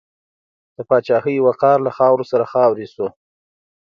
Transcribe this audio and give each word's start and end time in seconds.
د 0.75 0.77
پاچاهۍ 0.89 1.37
وقار 1.47 1.77
له 1.85 1.91
خاورو 1.97 2.29
سره 2.31 2.45
خاورې 2.51 2.87
شو. 2.93 3.07